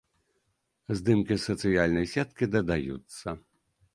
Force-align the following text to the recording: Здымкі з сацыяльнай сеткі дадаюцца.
Здымкі 1.01 1.35
з 1.37 1.43
сацыяльнай 1.49 2.09
сеткі 2.13 2.45
дадаюцца. 2.57 3.27